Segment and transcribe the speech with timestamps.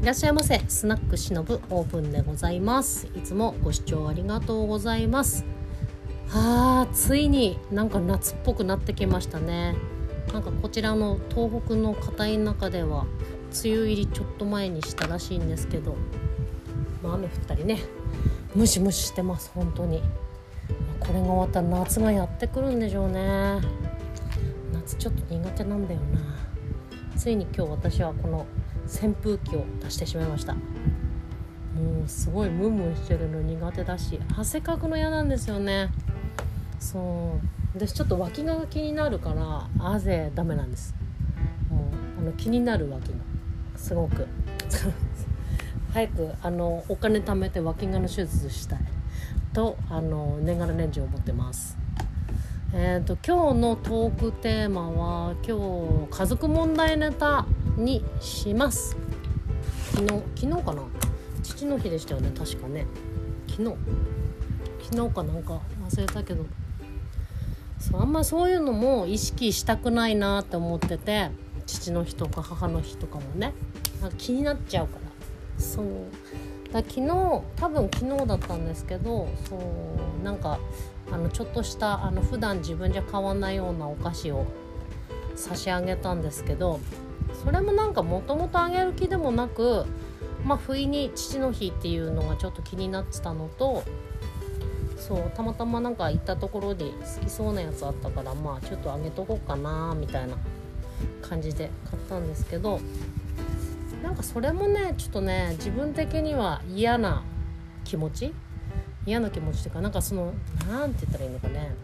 [0.00, 0.58] いらっしゃいませ。
[0.66, 3.06] スナックしのぶオープンでございます。
[3.14, 5.44] いつもご視聴ありがとうございます。
[6.26, 9.76] はあついになんか夏っぽくなってきましたね。
[10.32, 13.04] なんかこちらの東北の片田舎では
[13.62, 15.96] 梅雨入りちょっと前にしたらしいんですけど、
[17.02, 17.80] まあ、雨降ったりね。
[18.54, 20.02] ムシムシしてます本当に。
[20.98, 23.60] これが終わったら夏がやってくるんでしょうね。
[24.72, 27.18] 夏ちょっと苦手なんだよな。
[27.18, 28.46] ついに今日私はこの
[28.90, 30.54] 扇風機を出してしまいました。
[30.54, 30.60] も
[32.04, 35.90] うすごいムンムンしてるの苦手だし汗かくの嫌なんですよね。
[36.80, 36.98] そ
[37.78, 37.78] う。
[37.78, 40.94] 私ちょっと脇が気になるから汗ダメなんです。
[41.70, 41.84] も
[42.18, 43.14] うあの気になる脇が
[43.76, 44.26] すごく。
[45.94, 48.80] 早くあのお金貯めて脇がの手術したい。
[49.52, 51.78] とあの年がら年中思ってます。
[52.72, 57.46] えーと、今日のトークテーマは今日家族問題ネタ。
[57.80, 58.96] にします。
[59.92, 60.82] 昨日昨日かな？
[61.42, 62.30] 父の日でしたよね。
[62.36, 62.86] 確かね。
[63.48, 63.76] 昨日。
[64.90, 65.60] 昨日かなんか。
[65.88, 66.44] 忘れたけど。
[67.78, 71.30] そうあんまそういうのも意識したくないなって思ってて。
[71.66, 73.52] 父の日とか母の日とかもね。
[74.00, 75.62] なんか気になっちゃうから。
[75.62, 75.86] そう。
[76.72, 77.08] だ昨日
[77.56, 80.60] 多分昨日だったんですけどそうなんか
[81.10, 84.46] あのちょっとしたあの普段自分じゃ買わないようなお菓子を
[85.36, 86.80] 差し上げたんですけど
[87.44, 89.86] それもなんかもともとあげる気でもなく
[90.44, 93.84] まあ不意に父の日っていうのがちょっと気になってたのと
[94.96, 100.36] そうたまたまなんか行ったところで好きそうなやつあったからまあちょっとあげとこうかなみたいな
[101.22, 102.80] 感じで買ったんですけど
[104.02, 107.22] なんかそれもねちょっとね自分的には嫌な
[107.84, 108.34] 気持ち
[109.06, 110.34] 嫌な気持ちというかなんかその
[110.68, 111.74] 何て言ったらいいのかね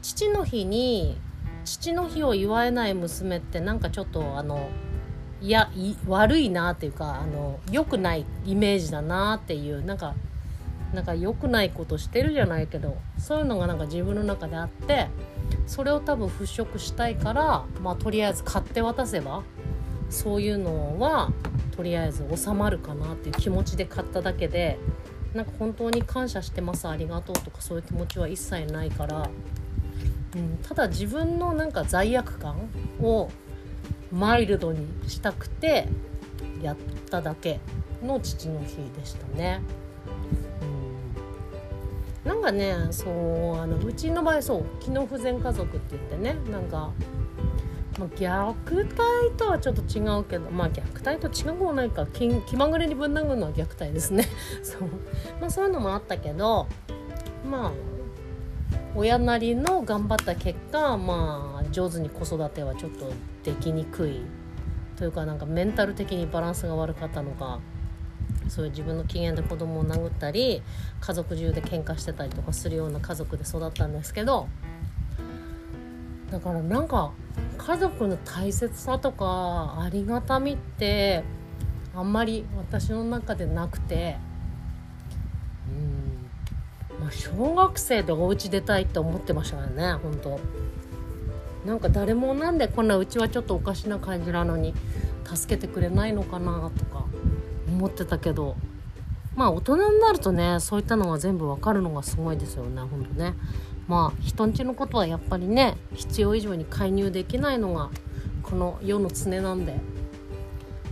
[0.00, 1.18] 父の日に
[1.64, 4.68] 父の日を祝えない娘ってなんかちょっとあの
[5.40, 5.70] いや
[6.06, 10.14] 悪いなっていうかあの良くないイメージだなっていうなんか
[10.94, 15.08] なんか良くないことしてるじゃないけどそういうのがなんか自分の中であって
[15.66, 19.42] それを多分払拭したいからまあとりあえず買って渡せば
[20.10, 21.32] そういうのは
[21.74, 24.78] とりあえず収まるかなっていう気持ちで買っただけで
[25.34, 29.30] なんか本当に感謝してますありがとうとかそういう気持ちは一切ないから、
[30.34, 32.56] うん、ただ自分のなんか罪悪感
[33.00, 33.30] を
[34.10, 35.88] マイルドにしたくて
[36.62, 36.76] やっ
[37.10, 37.60] ただけ
[38.02, 39.60] の父の日でしたね。
[42.24, 46.92] うん、なんかねそうあのうちの場合そう機能不全家族って言ってねなんか
[47.98, 54.26] まあ、虐待とはちょっと違うけどまあ虐待と違うもないか気気まぐれにぶん殴るのは虐待ですね。
[54.64, 54.82] そう,、
[55.40, 56.66] まあ、そういうのもあったけど
[57.48, 57.72] まあ
[58.94, 63.10] 親なりの頑張った結果まあ上手に子育てはちょっと
[63.42, 64.22] できにくい。
[64.96, 67.58] というかなんかメンタル的にバランスが悪かったのか
[68.48, 70.62] そういう自分の機嫌で子供を殴ったり
[71.00, 74.46] 家族中で喧嘩してたりとかするような家族で育ったんですけど
[76.30, 77.12] だからなんか
[77.58, 81.24] 家族の大切さとかありがたみって
[81.94, 84.18] あんまり私の中でなくて
[87.12, 90.40] 小学生でお家出たいって思ってましたからね本当。
[91.66, 94.74] なんか誰もなんでこんなうちはちょっとおかしな感じなのに
[95.24, 97.04] 助けてくれないのかなとか
[97.68, 98.56] 思ってたけど。
[99.34, 103.34] まあ大人になるとねそういったのが全部わかるのがすごいですよねほんとね。
[103.88, 107.88] まあ人んちのことはやっぱりね必要以上に介入できないのが
[108.42, 109.74] この世の常なんで。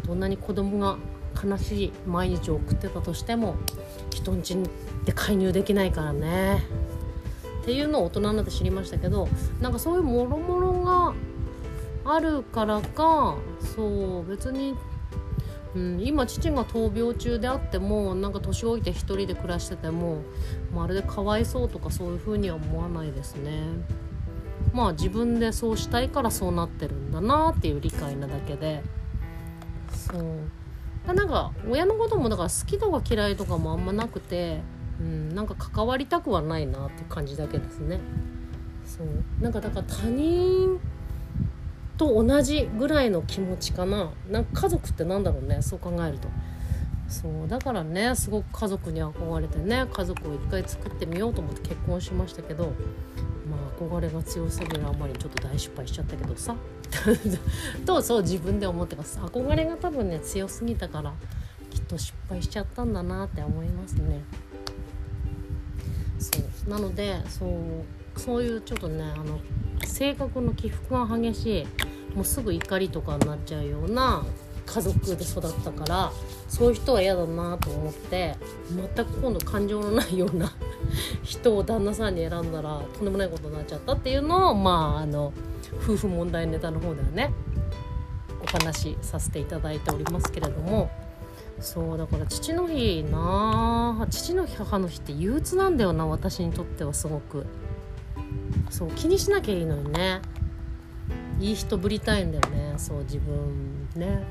[0.07, 0.97] どんなに子供が
[1.41, 3.55] 悲しい毎日を送ってたとしても
[4.11, 4.57] 人んち
[5.05, 6.65] で介入できないからね。
[7.63, 9.29] っていうのを大人になって知りましたけど
[9.61, 11.15] なんかそういうもろもろが
[12.05, 13.37] あるからか
[13.77, 14.75] そう別に
[15.75, 20.23] うん、今父が闘病中であってもなんか年老いて一人で暮らしてても
[20.75, 23.63] まるでかわいそうとかそういうふうには思わないですね。
[24.73, 28.83] まあ自分でそうしたいからそうなってるんだなっていう理解なだけで。
[29.93, 30.25] そう。
[31.07, 34.61] なんか親のこともだから好きとか嫌いとかもあんまなくて、
[35.01, 38.01] うん、なんか関わりたくはないなって感じだけですね。
[38.85, 39.43] そう。
[39.43, 40.79] なんかだから他人
[41.97, 44.13] と同じぐらいの気持ちかな。
[44.29, 45.63] なんか家族ってなんだろうね。
[45.63, 46.29] そう考えると。
[47.09, 47.49] そう。
[47.49, 52.73] だからねすごく家族に憧れてね家族を一回作ってみようと思って結婚しましたけど
[53.81, 56.55] 憧れが強すぎるあまりちょっと大失敗しちゃったけどさ。
[57.87, 59.19] とそう自分で思ってます？
[59.19, 61.13] 憧れが多分ね強すぎたから
[61.71, 64.23] きっと失敗しちゃったんだなって思いますね。
[66.19, 66.31] そ
[66.67, 66.71] う。
[66.71, 69.41] なのでそうそういうちょっとねあの
[69.85, 71.67] 性格の起伏が激しい
[72.15, 74.25] もうすぐ怒りとかになっちゃうような
[74.67, 76.13] 家族で育ったから
[76.49, 78.37] そういう人は嫌だなと思って
[78.95, 80.53] 全く今度感情のないような
[81.23, 85.33] 人を旦那さんに選んだらとんでもないことになっちゃったっていうのをまああの
[85.83, 87.33] 夫婦問題ネタの方ではね
[88.43, 90.91] お話しさせていただいておりますけれども。
[91.61, 97.45] そうだから父の日なあ父の日母の日って憂鬱なんだよな私にとってはすごく。
[98.71, 100.23] そう気にしなきゃいいのにね。
[101.41, 104.23] いい人ぶりたいんだよねそう自分ね。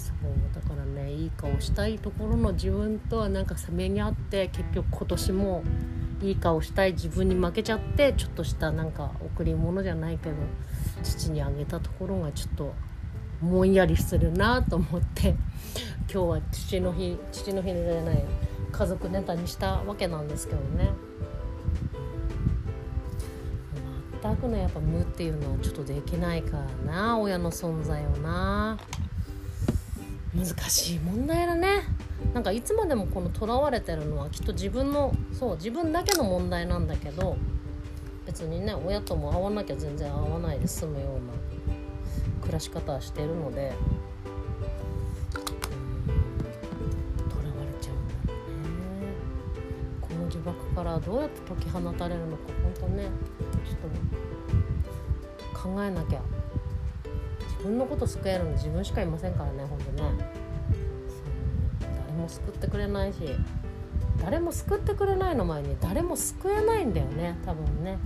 [0.00, 5.64] そうだからねいい顔したいところの自分とはなんかせめぎ合って結局今年も
[6.22, 10.36] いい顔したい自分に負けちゃってちょっとしたなんか贈り物じゃないけど
[11.02, 12.74] 父にあげたところがちょっと
[13.40, 15.34] もんやりするなと思って
[16.12, 18.24] 今日は父の日父の日じゃない
[18.70, 20.90] 家族ネタにしたわけなんですけどね。
[24.22, 28.76] 全くねやっぱ無っていうのはちょっとできないからな親の存在をな。
[30.34, 31.82] 難しい問題だね。
[32.34, 37.36] なんかいつまでもこのとらわれてるのはきっと自分のそう自分だけの問題なんだけど
[38.26, 41.32] 別にね親とも会わなきゃ全然会わないで済むような
[42.40, 43.72] 暮らし方はしてるので
[45.32, 45.40] と
[47.42, 48.32] らわれちゃうんだ
[50.00, 53.08] この呪縛からどうやって解き放たれるのか本当ね
[53.64, 53.90] ちょっ
[55.52, 56.39] と考えなきゃ。
[57.60, 60.24] 自分のこと救えるの自分しかいませんからね本当ね。
[62.06, 63.18] 誰も救ってくれないし
[64.22, 67.98] 誰も救ってくれないの前に誰も救えないんだよね多分ね。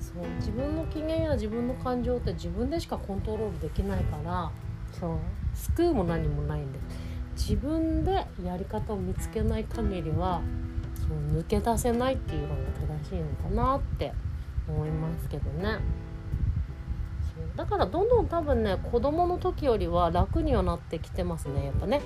[0.00, 0.26] そう。
[0.38, 4.50] 自分の機嫌や自分の感情って自分でしかコントロールできないから
[4.92, 5.18] そう。
[5.54, 6.78] 救うも何もないんで
[7.36, 10.42] 自分でやり方を見つけない限りは
[10.96, 12.54] そう抜け出せないっていうのが
[13.04, 14.12] 正しいのかなって
[14.68, 15.78] 思いますけどね
[17.56, 21.66] だからどんどん多分ね子供の時よりは楽にはなってきてますね。
[21.66, 22.00] やっぱね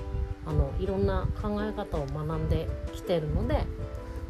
[0.45, 3.65] あのいろんな考え方を学んできてるので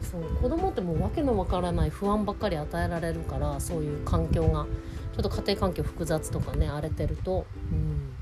[0.01, 4.65] そう子供ってもう訳のわからない不安ばっかり与えられるからそういう環境が
[5.13, 8.13] ちょっと家庭環境複雑とかね荒れてると、うん、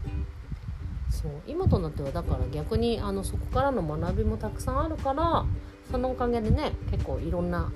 [1.10, 5.46] そう今となってはだから逆にあのそこからの学びもたくさんあるから
[5.90, 7.72] そのおかげでね結構いろんな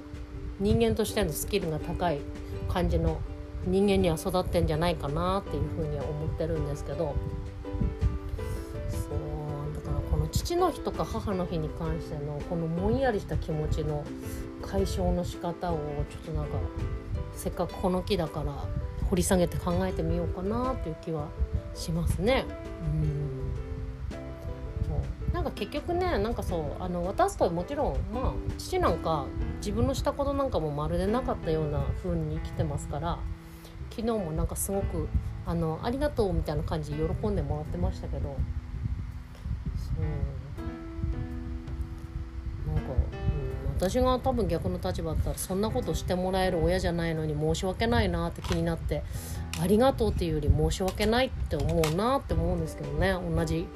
[0.60, 2.20] 人間としてのスキルが高い
[2.70, 3.20] 感じの
[3.65, 7.15] 人間には育ってんじゃないかなっていうふうには思ってるんですけど。
[8.89, 14.04] そうだからこの父の日とか母の日に関してのこのもんやりした気持ちの
[14.62, 15.77] 解消の仕方を
[16.10, 16.51] ちょっとなんか
[17.36, 18.65] せっかくこの木だから
[19.10, 21.27] 掘り下げて考えてみようかなっていう気は
[21.74, 22.45] しますね。
[22.81, 23.33] うん。
[25.33, 29.25] なんか結局ねなんかそうあの渡すともちろんまあ父なんか
[29.57, 33.18] 自分のしたことなんかもまるでなかったような風に生きてますから。
[33.95, 35.07] 昨日もなんかすごく
[35.45, 38.36] あのありがとうみたいな感じで喜んでもらってましたけど
[39.78, 40.04] そう。
[42.74, 49.04] なんか、うん、私が多分逆の立場だったらそんなことしてもらえる親じゃないのに申し訳ないなって気になって
[49.62, 53.13] ありがとうっていうより申し訳ないって思うなって思うんですけどね。
[53.13, 53.68] 同じ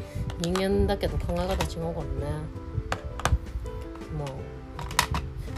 [0.41, 2.31] 人間だけど考え方違うからね。
[4.17, 4.29] まあ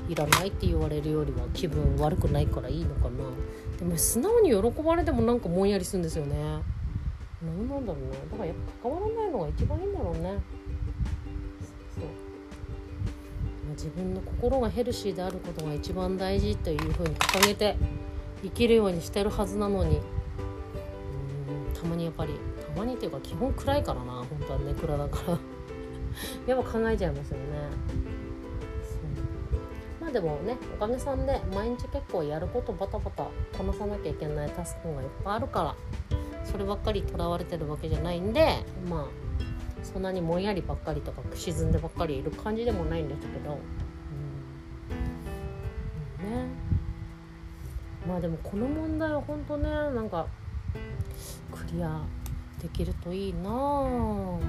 [0.10, 3.10] いらないって言われるよりは気分悪くないからいいのかな。
[3.80, 6.36] でも素直に喜ばれてもなんかぼんやりするんですよね。
[7.42, 8.02] 何なんだろう。
[8.04, 10.20] ねだからやっぱ関わらないのが一番いいんだろうね。
[11.96, 12.04] そう。
[13.66, 17.78] ま自分の心がヘルシーであることが一番大事というふうに掲げて
[18.44, 19.98] 生きるようにしてるはずなのに。
[19.98, 21.74] うん。
[21.74, 22.34] たまにやっぱり
[22.74, 24.74] たまにっていうか基本暗いからな本当はね。
[24.74, 25.40] 暗だから。
[26.54, 27.46] やっぱ考えちゃいますよね。
[30.12, 35.76] でもねおかげさんで毎日結構やることバタバタこなさなきゃいけないタスクがいっぱいあるから
[36.46, 39.30] そればっかりとらわれてるわけじゃないんでまあ
[39.84, 43.58] そんなにもんやりばっかりとか沈んでばっかりいる感じでもないんですけど、
[46.22, 46.46] うん、ね。
[48.08, 50.28] まあでもこの問題は本当ねなんか
[51.52, 52.02] クリア
[52.62, 54.40] できるといいなあ、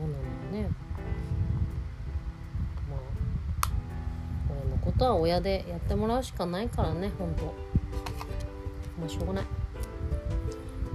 [0.00, 0.70] どうなんだね。
[2.88, 3.00] まあ
[4.50, 7.44] 親のことは親でやってもらうしかないからね本当。
[8.98, 9.44] まあしょうがない。
[9.44, 9.46] っ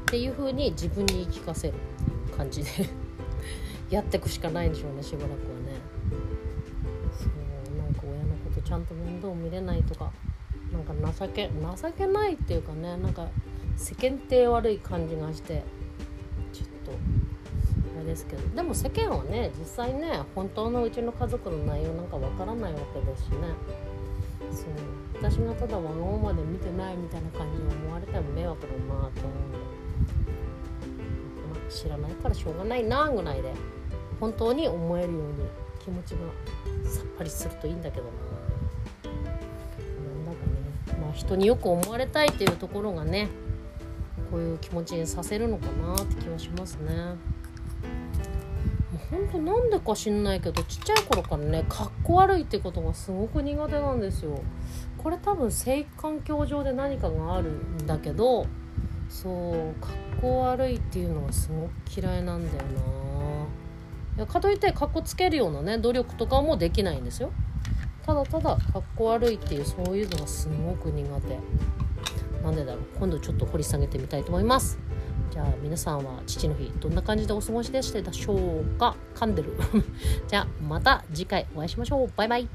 [0.07, 1.75] ていう風に自分に言い聞かせる
[2.35, 2.69] 感じで
[3.91, 5.43] やってくしかないんでしょうねしばらくはね。
[7.13, 10.11] そうなんか親のことちゃんと面倒見れないとか
[10.73, 13.27] なんか情け情けないっていうかねなんか
[13.77, 15.63] 世間体悪い感じがして
[18.05, 23.35] ですけどでも世間はね実際ね本当のうちの家族の内容なんかわからないわけですしね。
[24.51, 24.69] そう。
[25.17, 29.21] 私がただわがままで見てないみたいな感じに思われても迷惑だなと思うんで、
[31.53, 33.53] まあ、知らないからしょうがないなぐらいで
[34.19, 35.33] 本当に思えるように
[35.79, 36.17] 気持ちが
[36.89, 38.11] さっぱりするといいんだけどな。
[40.03, 40.37] なんだか
[40.97, 40.99] ね。
[41.01, 43.29] まあ人によく思われたいっていうところがね
[44.29, 47.15] こういう気持ちにさせるのかなって気はしますね。
[49.11, 54.41] ほんとなんでか知んないけどちっちゃい頃からねかっこ悪いってことがすごく苦手なんですよ。
[54.97, 58.47] これ多分生育環境上で何かがあるんだけど
[59.07, 64.15] そうかっこ悪いっていうのはすごく嫌いなんだよな。
[64.17, 67.31] いやかといってかっこつけるようなね努力とかもできないんですよ。
[68.05, 71.39] ただただかっこ悪いっていうそういうのがすごく苦手。
[72.43, 72.83] なんでだろう。
[72.99, 74.79] 今度ちょっと掘り下げてみたいと思います。
[75.35, 78.95] じゃあ皆さんは父の日どんな感じでお過ごしでしたでしょうか？
[79.13, 79.51] 噛んでる。
[80.29, 82.09] じゃあまた次回お会いしましょう。
[82.15, 82.47] バイバイ。